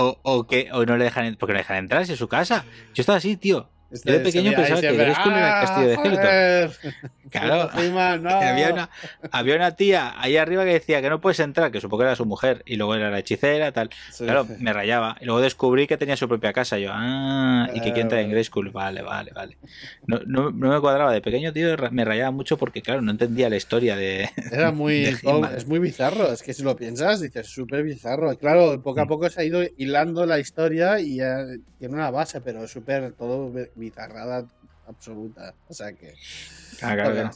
[0.00, 2.28] O, o que o no le dejan porque no le dejan entrar si es su
[2.28, 2.64] casa.
[2.94, 3.68] Yo estaba así, tío.
[3.90, 6.24] Este yo de pequeño veía ahí pensaba que Grayskull era el castillo de ¡Ah, Skeletor.
[6.24, 7.10] joder!
[7.30, 7.70] Claro.
[8.22, 8.30] No.
[8.30, 8.90] Había una,
[9.32, 12.16] había una tía ahí arriba que decía que no puedes entrar, que supongo que era
[12.16, 13.90] su mujer, y luego era la hechicera, tal.
[14.10, 14.24] Sí.
[14.24, 15.16] Claro, me rayaba.
[15.20, 16.78] Y luego descubrí que tenía su propia casa.
[16.78, 18.34] Yo, ah, y que quiere entrar en vale.
[18.34, 18.70] Grayskull.
[18.70, 19.58] Vale, vale, vale.
[20.06, 21.12] No, no, no me cuadraba.
[21.12, 24.30] De pequeño, tío, me rayaba mucho porque, claro, no entendía la historia de.
[24.52, 25.00] Era muy.
[25.02, 25.18] de
[25.56, 26.32] es muy bizarro.
[26.32, 28.36] Es que si lo piensas, dices, súper bizarro.
[28.38, 29.08] Claro, poco a Mm.
[29.08, 31.44] poco se ha ido hilando la historia y ya
[31.78, 34.46] tiene una base, pero súper todo bizarrada
[34.86, 35.54] absoluta.
[35.68, 36.14] O sea que.
[36.82, 37.30] Ah, claro.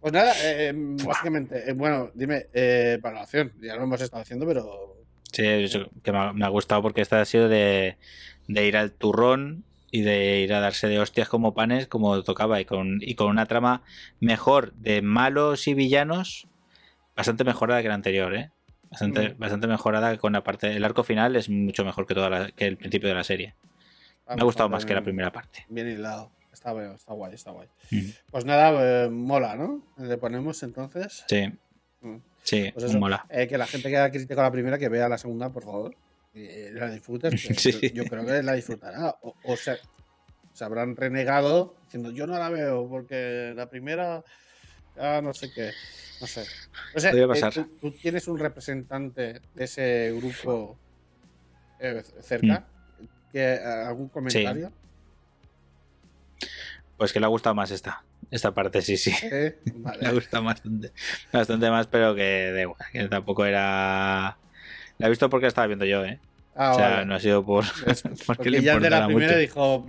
[0.00, 3.52] Pues nada, eh, básicamente, eh, bueno, dime, eh, valoración.
[3.62, 4.94] Ya lo hemos estado haciendo, pero.
[5.32, 5.42] Sí,
[6.02, 7.96] que me ha, me ha gustado porque esta ha sido de,
[8.46, 12.60] de ir al turrón y de ir a darse de hostias como panes, como tocaba,
[12.60, 13.82] y con, y con una trama
[14.20, 16.46] mejor de malos y villanos,
[17.16, 18.50] bastante mejorada que la anterior, ¿eh?
[18.90, 19.38] Bastante, Mm.
[19.38, 20.76] bastante mejorada con la parte.
[20.76, 23.54] El arco final es mucho mejor que, toda la- que el principio de la serie.
[24.28, 25.64] Me ha gustado más que la primera parte.
[25.68, 26.30] Bien hilado.
[26.52, 27.68] Está, bueno, está guay, está guay.
[27.90, 28.08] Mm.
[28.30, 29.82] Pues nada, eh, mola, ¿no?
[29.98, 31.24] Le ponemos entonces.
[31.28, 31.52] Sí,
[32.00, 32.16] Mm.
[32.42, 33.24] sí, Pues eso, mola.
[33.30, 35.96] eh, que la gente que ha criticado la primera, que vea la segunda, por favor.
[36.34, 37.30] Y la disfrutes.
[37.46, 37.90] pues, Sí.
[37.94, 39.16] yo, creo que la disfrutará.
[39.22, 39.78] O, o se,
[40.52, 44.22] se habrán renegado diciendo, yo no la veo porque la primera,
[44.98, 45.70] ah, no sé qué.
[46.20, 46.44] No sé.
[46.94, 47.52] O sea, Podría eh, pasar.
[47.54, 50.78] tú, tú tienes un representante de ese grupo
[51.80, 52.66] eh, cerca.
[53.34, 54.72] Eh, ¿Algún comentario?
[56.96, 58.02] Pues que le ha gustado más esta.
[58.30, 59.12] Esta parte, sí, sí.
[59.22, 59.58] Eh,
[60.00, 60.92] Me ha gustado bastante.
[61.32, 64.36] Bastante más, pero que da igual, que tampoco era.
[64.98, 66.20] La he visto porque la estaba viendo yo, ¿eh?
[66.54, 67.06] Ah, o sea, vale.
[67.06, 67.64] no ha sido por.
[68.26, 69.38] Porque le ya el de la primera mucho.
[69.38, 69.86] dijo.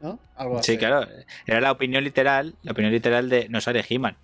[0.00, 0.18] ¿No?
[0.34, 0.72] Algo así.
[0.72, 1.06] Sí, claro.
[1.46, 4.16] Era la opinión literal, la opinión literal de no sale He-Man.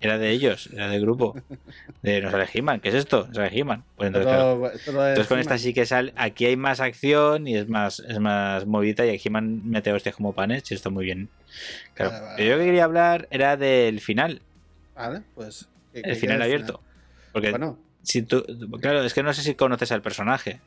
[0.00, 1.34] Era de ellos, era del grupo.
[2.02, 3.26] De no sale He-Man, ¿qué es esto?
[3.28, 3.82] No sale He-Man.
[3.96, 5.26] Pues entonces, claro.
[5.28, 6.12] Con esta sí que sale.
[6.16, 10.14] Aquí hay más acción y es más, es más movidita y aquí He-Man mete hostias
[10.14, 11.28] como panes y está muy bien.
[11.94, 12.12] Claro.
[12.12, 14.42] Vale, vale, Pero yo que quería hablar era del final,
[14.94, 15.68] Vale, pues.
[15.92, 16.80] ¿qué- qué el final abierto.
[17.32, 18.44] Porque Bueno, si tú,
[18.80, 20.60] claro, es que no sé si conoces al personaje.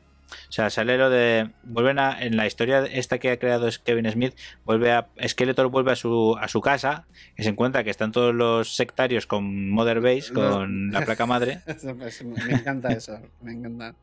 [0.48, 1.50] O sea, sale lo de.
[1.62, 2.20] Vuelven a.
[2.22, 5.08] En la historia esta que ha creado Kevin Smith, vuelve a.
[5.26, 9.26] Skeletor vuelve a su, a su casa y se encuentra que están todos los sectarios
[9.26, 11.60] con Mother Base, con la placa madre.
[11.84, 13.20] me encanta eso.
[13.42, 13.94] Me encanta.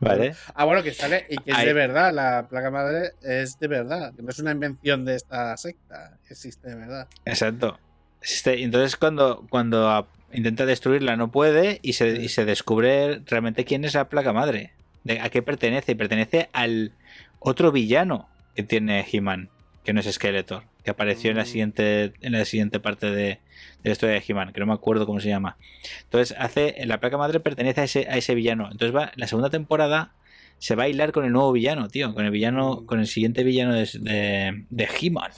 [0.00, 0.34] ¿Vale?
[0.54, 1.66] Ah, bueno, que sale y que es Ahí.
[1.66, 2.12] de verdad.
[2.12, 4.14] La placa madre es de verdad.
[4.14, 6.18] Que no es una invención de esta secta.
[6.28, 7.08] Existe de verdad.
[7.24, 7.78] Exacto.
[8.22, 13.84] Y entonces cuando, cuando intenta destruirla no puede y se, y se descubre realmente quién
[13.84, 14.72] es la placa madre.
[15.20, 15.92] A qué pertenece.
[15.92, 16.92] Y pertenece al
[17.38, 19.48] otro villano que tiene He-Man,
[19.84, 21.46] que no es Skeletor, que apareció en la Mm.
[21.46, 23.40] siguiente, en la siguiente parte de, de
[23.84, 25.56] la historia de He-Man, que no me acuerdo cómo se llama.
[26.02, 26.74] Entonces hace.
[26.86, 28.68] La placa madre pertenece a ese, a ese villano.
[28.70, 30.12] Entonces va, la segunda temporada
[30.58, 32.12] se va a hilar con el nuevo villano, tío.
[32.12, 32.86] Con el villano, Mm.
[32.86, 35.30] con el siguiente villano de, de, de He-Man.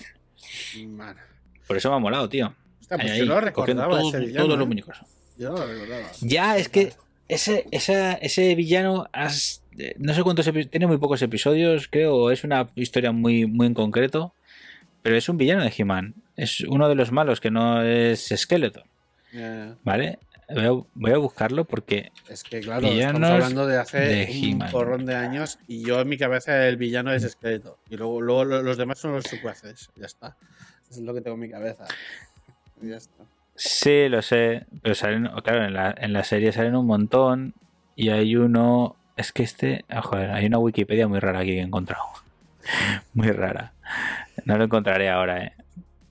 [0.89, 1.17] Man.
[1.69, 2.55] Por eso me ha molado, tío.
[2.81, 4.45] Hostia, pues Ahí, yo no recordaba todo- ese villano.
[4.47, 4.69] todos los ¿eh?
[4.69, 4.97] muñecos.
[5.39, 6.09] Yo no lo recordaba.
[6.21, 6.93] Ya, es que
[7.35, 12.31] ese, esa- ese villano has- eh, no sé cuántos epi- tiene muy pocos episodios, creo,
[12.31, 14.35] es una historia muy, muy en concreto,
[15.03, 16.15] pero es un villano de He-Man.
[16.37, 18.85] Es uno de los malos que no es Skeletor,
[19.35, 20.19] Eh, ¿vale?
[20.55, 24.59] Voy a, voy a buscarlo porque es que, claro, estamos hablando de hace de un
[24.71, 27.79] porrón de años y yo en mi cabeza el villano es esqueleto.
[27.89, 29.89] Y luego, luego lo- los demás son los secuaces.
[29.97, 30.37] Ya está.
[30.91, 31.87] Eso es lo que tengo en mi cabeza.
[32.83, 33.25] Ya está.
[33.63, 37.55] Sí, lo sé, pero salen, claro, en la, en la serie salen un montón
[37.97, 41.59] y hay uno, es que este, ah, joder, hay una Wikipedia muy rara aquí que
[41.59, 42.05] he encontrado.
[43.15, 43.73] Muy rara.
[44.45, 45.53] No lo encontraré ahora, ¿eh?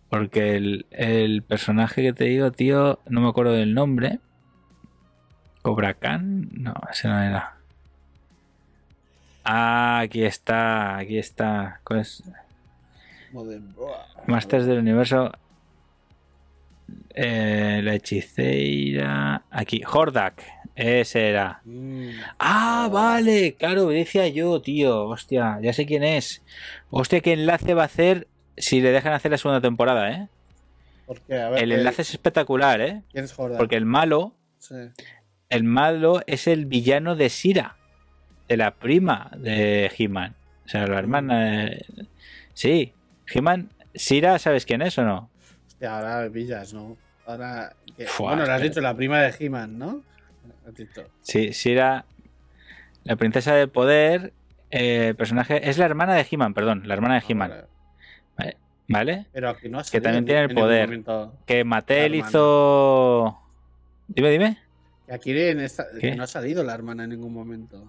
[0.10, 4.20] Porque el, el personaje que te digo, tío, no me acuerdo del nombre.
[5.62, 6.50] Cobra Khan.
[6.52, 7.56] No, ese no era.
[9.46, 11.80] Ah, aquí está, aquí está.
[11.86, 12.24] ¿Cuál es?
[14.28, 15.32] Masters del Universo.
[17.14, 19.44] Eh, la hechicera.
[19.50, 20.44] Aquí, Hordak.
[20.76, 21.62] Ese era.
[21.66, 22.10] Mm.
[22.40, 25.06] Ah, vale, claro, decía yo, tío.
[25.08, 26.42] Hostia, ya sé quién es.
[26.90, 28.28] Hostia, qué enlace va a hacer
[28.58, 30.28] si le dejan hacer la segunda temporada, ¿eh?
[31.06, 33.02] Porque, a ver, El eh, enlace es espectacular, ¿eh?
[33.12, 33.58] ¿Quién es Jordan?
[33.58, 34.76] Porque el malo, Sí.
[35.50, 37.76] el malo es el villano de Sira,
[38.48, 40.36] de la prima de He-Man.
[40.66, 41.66] O sea, la hermana.
[41.66, 41.86] de-
[42.54, 42.94] Sí,
[43.34, 43.70] He-Man.
[43.94, 45.30] Sira, ¿sabes quién es o no?
[45.82, 46.96] Hostia, ahora villas, ¿no?
[47.26, 47.76] Ahora.
[47.98, 50.04] que- Fua, bueno, lo has dicho, la prima de He-Man, ¿no?
[50.78, 51.06] Dicho.
[51.22, 52.06] Sí, Sira,
[53.04, 54.32] la princesa del poder.
[54.74, 55.70] eh, personaje.
[55.70, 57.52] Es la hermana de He-Man, perdón, la hermana de He-Man.
[57.52, 57.66] Ah,
[58.38, 58.58] Vale.
[58.88, 59.26] ¿Vale?
[59.34, 61.02] Pero aquí no Que también en- tiene el poder.
[61.46, 63.38] Que Mattel hizo.
[64.08, 64.58] Dime, dime.
[65.12, 66.12] Aquí en esta- ¿Qué?
[66.12, 67.84] que no ha salido la hermana en ningún momento.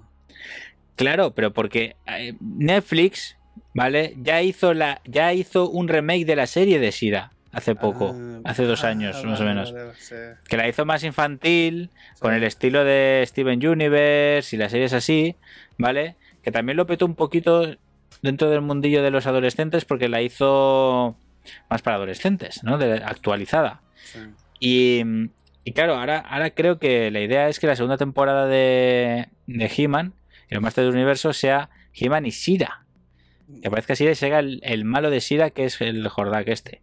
[0.97, 3.37] Claro, pero porque eh, Netflix,
[3.75, 4.15] ¿vale?
[4.21, 8.51] Ya hizo la, ya hizo un remake de la serie de Sira hace poco, Ah,
[8.51, 10.15] hace dos ah, años más o menos, vale, sí,
[10.49, 15.37] que la hizo más infantil, con el estilo de Steven Universe y las series así,
[15.79, 16.17] ¿vale?
[16.43, 17.77] Que también lo petó un poquito
[18.23, 21.17] dentro del mundillo de los adolescentes porque la hizo
[21.69, 22.79] más para adolescentes, ¿no?
[22.79, 23.81] De- actualizada.
[24.05, 24.19] Sí.
[24.61, 25.03] Y,
[25.65, 29.73] y claro, ahora, ahora creo que la idea es que la segunda temporada de, de
[29.77, 30.15] He-Man
[30.49, 32.82] y los Masters del Universo sea He-Man y Sira.
[33.61, 36.81] Que parezca Sira y sea el, el malo de Sira, que es el Jordak este.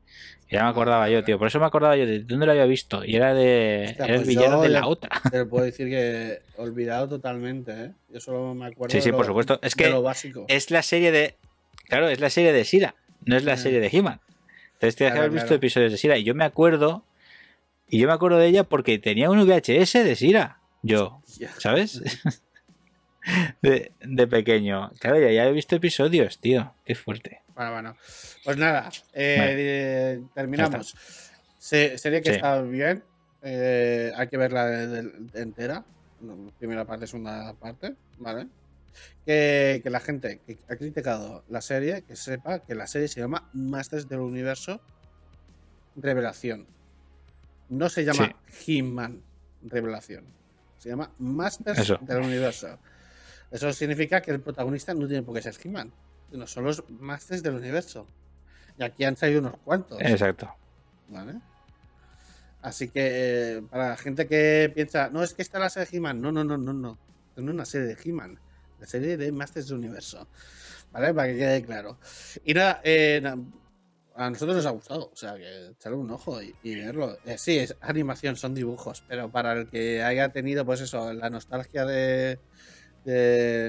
[0.52, 1.38] Ya me acordaba yo, tío.
[1.38, 3.06] Por eso me acordaba yo de dónde lo había visto.
[3.06, 3.86] Y era de.
[3.90, 5.22] Hostia, era el pues villano de la otra.
[5.30, 7.92] Te lo puedo decir que olvidado totalmente, ¿eh?
[8.12, 8.92] Yo solo me acuerdo.
[8.92, 9.60] Sí, de sí, lo- por supuesto.
[9.62, 10.46] Es de que lo básico.
[10.48, 11.36] Es la serie de.
[11.88, 12.96] Claro, es la serie de Sira.
[13.26, 14.20] No es la serie de He-Man.
[14.74, 15.58] Entonces tienes que haber visto claro.
[15.58, 16.18] episodios de Sira.
[16.18, 17.04] Y yo me acuerdo.
[17.90, 20.60] Y yo me acuerdo de ella porque tenía un VHS de Sira.
[20.82, 21.22] Yo.
[21.60, 22.02] ¿Sabes?
[23.62, 24.92] De, de pequeño.
[25.00, 26.74] Claro, ya, ya he visto episodios, tío.
[26.86, 27.42] Qué fuerte.
[27.56, 27.98] Bueno, bueno.
[28.46, 30.96] Pues nada, eh, terminamos.
[31.58, 32.36] Se- serie que Sí.
[32.38, 33.04] está bien.
[33.42, 35.86] eh, hay que verla de- de- entera.
[36.22, 37.96] no, Primera parte, segunda parte.
[38.18, 38.48] ¿Vale?
[39.26, 43.20] Que, que la gente que ha criticado la serie, que sepa que la serie se
[43.22, 44.82] llama Masters del Universo
[45.96, 46.66] Revelación.
[47.70, 48.36] No se llama
[48.68, 49.22] He-Man
[49.64, 50.26] Revelación.
[50.78, 52.00] Se llama Masters Eso.
[52.02, 52.80] del Universo.
[53.52, 55.92] Eso significa que el protagonista no tiene por qué ser He-Man.
[56.30, 58.06] sino son los Masters del Universo.
[58.78, 60.00] Y aquí han salido unos cuantos.
[60.02, 60.54] Exacto.
[61.10, 61.40] ¿Vale?
[62.62, 65.90] Así que eh, para la gente que piensa, no, es que esta es la serie
[65.90, 66.22] de He-Man.
[66.22, 66.98] No, no, no, no, no.
[67.36, 68.40] Es una serie de He-Man.
[68.80, 70.28] La serie de Masters del Universo.
[70.92, 71.14] ¿Vale?
[71.14, 71.98] Para que quede claro.
[72.44, 73.22] Y nada, eh,
[74.16, 75.10] a nosotros nos ha gustado.
[75.12, 77.18] O sea, que echarle un ojo y, y verlo.
[77.26, 79.04] Eh, sí, es animación, son dibujos.
[79.08, 82.40] Pero para el que haya tenido, pues eso, la nostalgia de,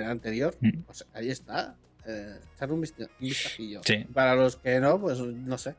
[0.07, 0.83] anterior, Mm.
[0.83, 1.77] pues ahí está.
[2.07, 3.81] Eh, echarle un, vista- un vistacillo.
[3.85, 4.05] Sí.
[4.13, 5.75] Para los que no, pues no sé.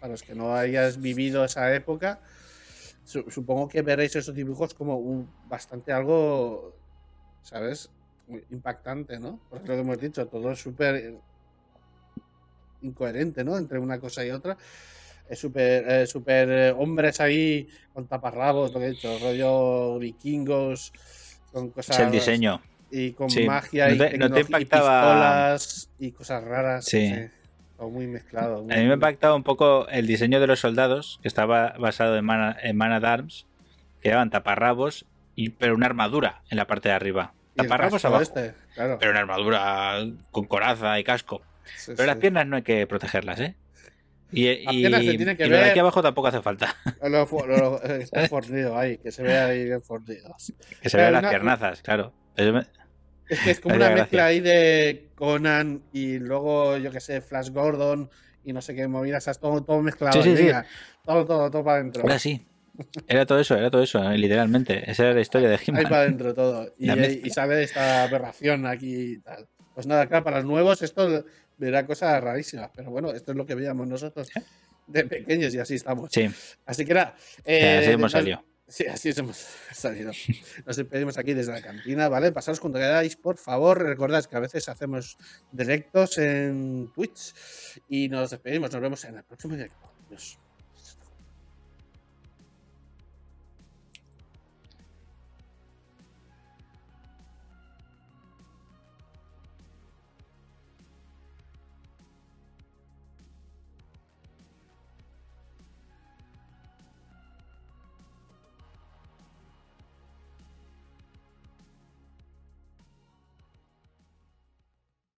[0.00, 2.20] Para los que no hayas vivido esa época,
[3.04, 6.76] su- supongo que veréis esos dibujos como un, bastante algo,
[7.42, 7.90] ¿sabes?
[8.28, 9.40] Muy impactante, ¿no?
[9.50, 11.18] Porque lo que hemos dicho, todo es súper eh,
[12.82, 13.58] incoherente, ¿no?
[13.58, 14.56] Entre una cosa y otra.
[15.28, 20.92] Es súper eh, súper, eh, hombres ahí con taparrabos, lo que he dicho, rollo vikingos,
[21.52, 21.98] con cosas.
[21.98, 22.60] Es el diseño.
[22.90, 23.44] Y con Sí.
[23.46, 25.00] magia ¿No y, no te y impactaba?
[25.00, 26.84] pistolas y cosas raras.
[26.84, 27.14] Sí.
[27.76, 28.58] Todo muy mezclado.
[28.58, 32.16] A mí me ha impactado un poco el diseño de los soldados, que estaba basado
[32.16, 33.46] en Man, en Man at Arms,
[34.02, 37.32] que llevaban taparrabos, y, pero una armadura en la parte de arriba.
[37.56, 38.22] Taparrabos abajo.
[38.22, 38.98] este, claro.
[38.98, 39.98] Pero una armadura
[40.30, 41.42] con coraza y casco.
[41.76, 43.54] Sí, Pero las piernas no hay que protegerlas, ¿eh?
[44.32, 45.64] Y, y, se que y lo de ver.
[45.70, 46.74] aquí abajo tampoco hace falta.
[47.02, 50.34] Lo, lo- está fornido ahí, que se vea ahí bien fornido.
[50.80, 52.12] Que se vean las una- piernazas, claro.
[52.36, 54.02] Es que es como una gracia.
[54.04, 58.10] mezcla ahí de Conan y luego, yo que sé, Flash Gordon
[58.44, 59.38] y no sé qué movidas, ¿sabes?
[59.38, 60.22] todo, todo mezclado.
[60.22, 60.68] Sí, sí, ahí, sí.
[61.04, 62.02] Todo, todo, todo para adentro.
[62.02, 62.44] Ahora sí.
[63.08, 64.90] Era todo eso, era todo eso, eh, literalmente.
[64.90, 65.82] Esa era la historia de Ahí He-Man.
[65.82, 66.72] para adentro todo.
[66.78, 69.46] Y, y sale esta aberración aquí y tal.
[69.74, 71.24] Pues nada, claro, para los nuevos esto
[71.60, 72.70] verá cosas rarísimas.
[72.74, 74.28] Pero bueno, esto es lo que veíamos nosotros
[74.86, 76.10] de pequeños y así estamos.
[76.12, 76.28] Sí,
[76.66, 77.14] Así que nada.
[77.44, 78.44] eh, así hemos salido.
[78.66, 79.36] Sí, así hemos
[79.72, 80.12] salido.
[80.64, 82.32] Nos despedimos aquí desde la cantina, ¿vale?
[82.32, 83.82] Pasaros cuando queráis, por favor.
[83.82, 85.18] Recordad que a veces hacemos
[85.52, 87.34] directos en Twitch
[87.88, 88.72] y nos despedimos.
[88.72, 89.92] Nos vemos en el próximo directo.
[90.06, 90.38] Adiós.